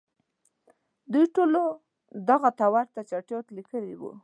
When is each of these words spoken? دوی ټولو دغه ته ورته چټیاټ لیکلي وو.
دوی 1.11 1.25
ټولو 1.35 1.61
دغه 2.29 2.49
ته 2.59 2.65
ورته 2.75 2.99
چټیاټ 3.09 3.45
لیکلي 3.57 3.93
وو. 3.99 4.11